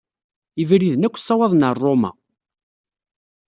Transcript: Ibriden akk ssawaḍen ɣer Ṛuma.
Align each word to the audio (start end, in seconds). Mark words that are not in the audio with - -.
Ibriden 0.61 1.05
akk 1.07 1.17
ssawaḍen 1.19 1.65
ɣer 1.67 1.75
Ṛuma. 1.85 2.11